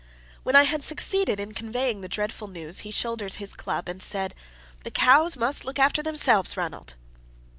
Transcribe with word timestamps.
When 0.41 0.55
I 0.55 0.63
had 0.63 0.83
succeeded 0.83 1.39
in 1.39 1.53
conveying 1.53 2.01
the 2.01 2.09
dreadful 2.09 2.47
news, 2.47 2.79
he 2.79 2.89
shouldered 2.89 3.35
his 3.35 3.53
club, 3.53 3.87
and 3.87 4.01
said 4.01 4.33
"The 4.83 4.89
cows 4.89 5.37
must 5.37 5.63
look 5.63 5.77
after 5.77 6.01
themselves, 6.01 6.57
Ranald!" 6.57 6.95